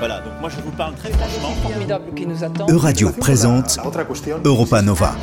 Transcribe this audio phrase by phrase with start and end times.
[0.00, 1.50] Voilà, donc moi je vous parle très franchement.
[1.62, 2.66] formidable qui nous attend.
[2.70, 3.78] Euradio présente
[4.44, 5.14] Europa Nova.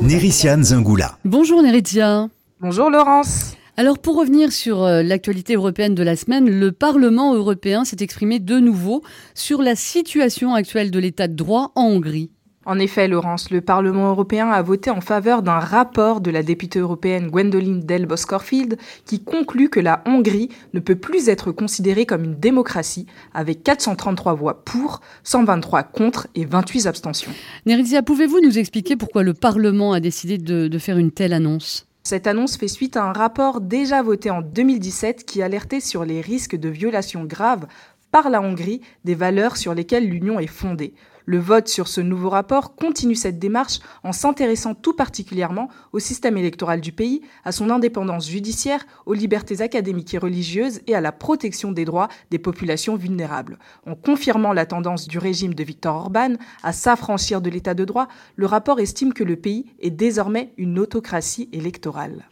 [0.00, 1.18] Néritiane Zingula.
[1.24, 2.28] Bonjour Néritia.
[2.60, 3.56] Bonjour Laurence.
[3.76, 8.38] Alors pour revenir sur euh, l'actualité européenne de la semaine, le Parlement européen s'est exprimé
[8.38, 9.02] de nouveau
[9.34, 12.30] sur la situation actuelle de l'état de droit en Hongrie.
[12.66, 16.78] En effet, Laurence, le Parlement européen a voté en faveur d'un rapport de la députée
[16.78, 22.34] européenne Gwendoline Delbos-Corfield qui conclut que la Hongrie ne peut plus être considérée comme une
[22.34, 27.32] démocratie avec 433 voix pour, 123 contre et 28 abstentions.
[27.64, 31.86] Néritia, pouvez-vous nous expliquer pourquoi le Parlement a décidé de, de faire une telle annonce?
[32.02, 36.20] Cette annonce fait suite à un rapport déjà voté en 2017 qui alertait sur les
[36.20, 37.66] risques de violation grave
[38.10, 40.92] par la Hongrie des valeurs sur lesquelles l'Union est fondée.
[41.26, 46.36] Le vote sur ce nouveau rapport continue cette démarche en s'intéressant tout particulièrement au système
[46.36, 51.12] électoral du pays, à son indépendance judiciaire, aux libertés académiques et religieuses et à la
[51.12, 53.58] protection des droits des populations vulnérables.
[53.86, 58.08] En confirmant la tendance du régime de Viktor Orban à s'affranchir de l'état de droit,
[58.36, 62.24] le rapport estime que le pays est désormais une autocratie électorale.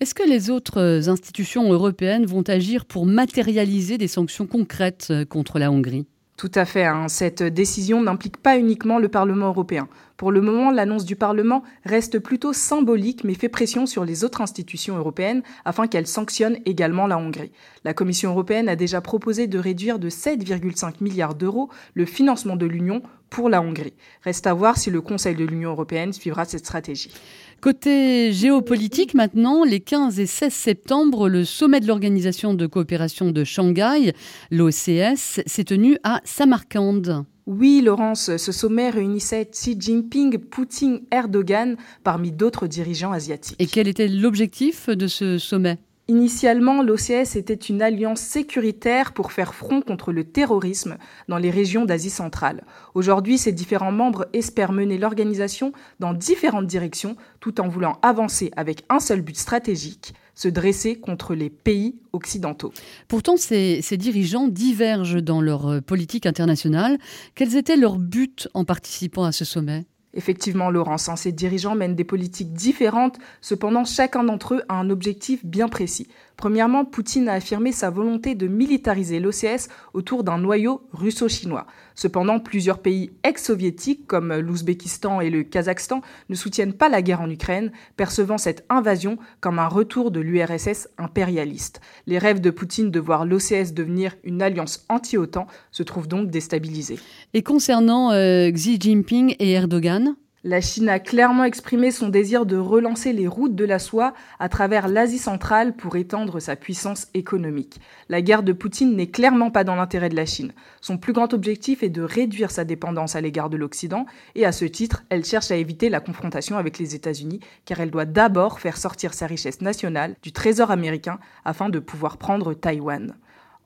[0.00, 5.70] Est-ce que les autres institutions européennes vont agir pour matérialiser des sanctions concrètes contre la
[5.70, 6.06] Hongrie?
[6.40, 6.86] Tout à fait.
[6.86, 7.08] Hein.
[7.08, 9.88] Cette décision n'implique pas uniquement le Parlement européen.
[10.20, 14.42] Pour le moment, l'annonce du Parlement reste plutôt symbolique, mais fait pression sur les autres
[14.42, 17.52] institutions européennes afin qu'elles sanctionnent également la Hongrie.
[17.84, 22.66] La Commission européenne a déjà proposé de réduire de 7,5 milliards d'euros le financement de
[22.66, 23.94] l'Union pour la Hongrie.
[24.22, 27.14] Reste à voir si le Conseil de l'Union européenne suivra cette stratégie.
[27.62, 33.42] Côté géopolitique maintenant, les 15 et 16 septembre, le sommet de l'Organisation de coopération de
[33.42, 34.12] Shanghai,
[34.50, 37.24] l'OCS, s'est tenu à Samarcande.
[37.46, 43.56] Oui, Laurence, ce sommet réunissait Xi Jinping, Poutine, Erdogan, parmi d'autres dirigeants asiatiques.
[43.60, 45.78] Et quel était l'objectif de ce sommet?
[46.10, 50.96] Initialement, l'OCS était une alliance sécuritaire pour faire front contre le terrorisme
[51.28, 52.64] dans les régions d'Asie centrale.
[52.94, 58.82] Aujourd'hui, ses différents membres espèrent mener l'organisation dans différentes directions tout en voulant avancer avec
[58.88, 62.72] un seul but stratégique, se dresser contre les pays occidentaux.
[63.08, 66.98] Pourtant, ces, dirigeants divergent dans leur politique internationale.
[67.34, 69.84] Quels étaient leurs buts en participant à ce sommet?
[70.12, 74.90] Effectivement, Laurence, hein, ces dirigeants mènent des politiques différentes, cependant chacun d'entre eux a un
[74.90, 76.08] objectif bien précis.
[76.36, 81.66] Premièrement, Poutine a affirmé sa volonté de militariser l'OCS autour d'un noyau russo-chinois.
[81.94, 86.00] Cependant, plusieurs pays ex-soviétiques comme l'Ouzbékistan et le Kazakhstan
[86.30, 90.88] ne soutiennent pas la guerre en Ukraine, percevant cette invasion comme un retour de l'URSS
[90.96, 91.82] impérialiste.
[92.06, 96.98] Les rêves de Poutine de voir l'OCS devenir une alliance anti-OTAN se trouvent donc déstabilisés.
[97.34, 99.99] Et concernant euh, Xi Jinping et Erdogan
[100.42, 104.48] la Chine a clairement exprimé son désir de relancer les routes de la soie à
[104.48, 107.78] travers l'Asie centrale pour étendre sa puissance économique.
[108.08, 110.52] La guerre de Poutine n'est clairement pas dans l'intérêt de la Chine.
[110.80, 114.52] Son plus grand objectif est de réduire sa dépendance à l'égard de l'Occident et à
[114.52, 118.60] ce titre, elle cherche à éviter la confrontation avec les États-Unis car elle doit d'abord
[118.60, 123.14] faire sortir sa richesse nationale du trésor américain afin de pouvoir prendre Taïwan.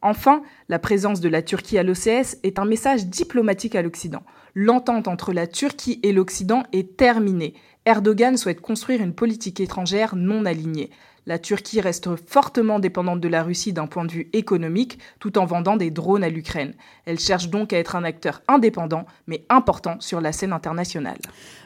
[0.03, 4.23] Enfin, la présence de la Turquie à l'OCS est un message diplomatique à l'Occident.
[4.55, 7.55] L'entente entre la Turquie et l'Occident est terminée.
[7.87, 10.91] Erdogan souhaite construire une politique étrangère non alignée.
[11.27, 15.47] La Turquie reste fortement dépendante de la Russie d'un point de vue économique, tout en
[15.47, 16.75] vendant des drones à l'Ukraine.
[17.07, 21.19] Elle cherche donc à être un acteur indépendant, mais important sur la scène internationale.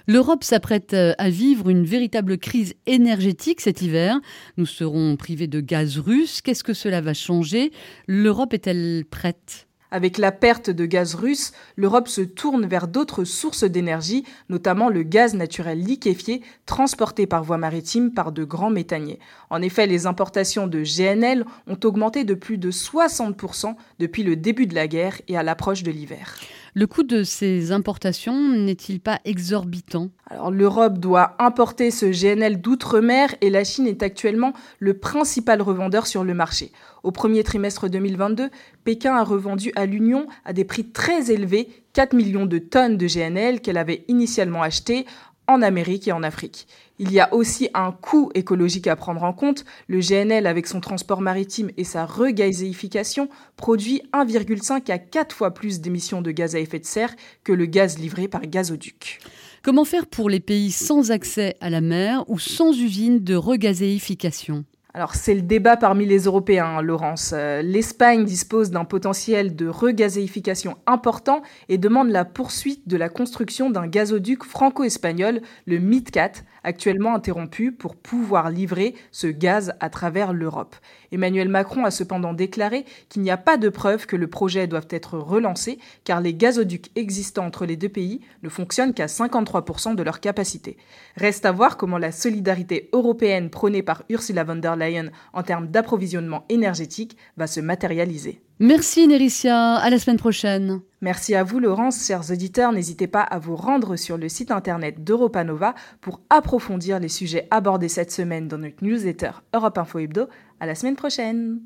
[0.06, 4.18] L'Europe s'apprête euh, à vivre une véritable crise énergétique cet hiver.
[4.56, 6.40] Nous serons privés de gaz russe.
[6.40, 7.72] Qu'est-ce que cela va changer?
[8.06, 9.67] L'Europe est-elle prête?
[9.90, 15.02] Avec la perte de gaz russe, l'Europe se tourne vers d'autres sources d'énergie, notamment le
[15.02, 19.18] gaz naturel liquéfié transporté par voie maritime par de grands méthaniers.
[19.50, 24.66] En effet, les importations de GNL ont augmenté de plus de 60% depuis le début
[24.66, 26.36] de la guerre et à l'approche de l'hiver.
[26.74, 30.10] Le coût de ces importations n'est-il pas exorbitant?
[30.26, 36.06] Alors l'Europe doit importer ce GNL d'outre-mer et la Chine est actuellement le principal revendeur
[36.06, 36.70] sur le marché.
[37.02, 38.50] Au premier trimestre 2022,
[38.84, 43.06] Pékin a revendu à l'Union à des prix très élevés 4 millions de tonnes de
[43.06, 45.06] GNL qu'elle avait initialement achetées
[45.48, 46.68] en Amérique et en Afrique.
[47.00, 49.64] Il y a aussi un coût écologique à prendre en compte.
[49.88, 55.80] Le GNL, avec son transport maritime et sa regazéification, produit 1,5 à 4 fois plus
[55.80, 57.14] d'émissions de gaz à effet de serre
[57.44, 59.20] que le gaz livré par gazoduc.
[59.62, 64.64] Comment faire pour les pays sans accès à la mer ou sans usine de regazéification?
[64.98, 67.30] Alors c'est le débat parmi les Européens, Laurence.
[67.32, 73.70] Euh, L'Espagne dispose d'un potentiel de regazéification important et demande la poursuite de la construction
[73.70, 76.32] d'un gazoduc franco-espagnol, le MidCat,
[76.64, 80.74] actuellement interrompu pour pouvoir livrer ce gaz à travers l'Europe.
[81.12, 84.88] Emmanuel Macron a cependant déclaré qu'il n'y a pas de preuve que le projet doive
[84.90, 90.02] être relancé car les gazoducs existants entre les deux pays ne fonctionnent qu'à 53% de
[90.02, 90.76] leur capacité.
[91.16, 94.87] Reste à voir comment la solidarité européenne prônée par Ursula von der Leyen
[95.32, 98.42] en termes d'approvisionnement énergétique va se matérialiser.
[98.60, 100.80] Merci Néricia, à la semaine prochaine.
[101.00, 105.04] Merci à vous Laurence, chers auditeurs, n'hésitez pas à vous rendre sur le site internet
[105.04, 110.28] d'Europa Nova pour approfondir les sujets abordés cette semaine dans notre newsletter Europe Info Hebdo.
[110.60, 111.60] À la semaine prochaine.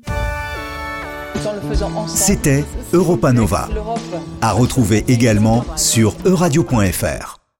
[2.07, 3.67] C'était Europa Nova.
[4.41, 7.42] À retrouver également sur euradio.fr.